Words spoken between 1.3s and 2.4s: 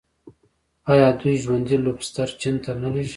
ژوندي لوبسټر